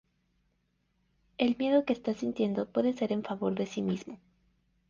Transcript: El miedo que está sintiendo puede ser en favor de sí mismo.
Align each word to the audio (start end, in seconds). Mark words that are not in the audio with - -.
El 1.37 1.55
miedo 1.57 1.85
que 1.85 1.93
está 1.93 2.15
sintiendo 2.15 2.65
puede 2.67 2.93
ser 2.93 3.11
en 3.11 3.23
favor 3.23 3.53
de 3.53 3.67
sí 3.67 3.83
mismo. 3.83 4.17